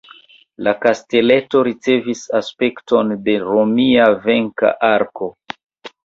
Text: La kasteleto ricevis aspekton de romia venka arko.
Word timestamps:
La 0.67 0.71
kasteleto 0.83 1.59
ricevis 1.67 2.23
aspekton 2.39 3.11
de 3.27 3.35
romia 3.43 4.07
venka 4.23 4.71
arko. 4.89 5.29